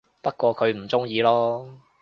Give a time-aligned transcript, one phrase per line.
[0.19, 1.69] 不過佢唔鍾意囉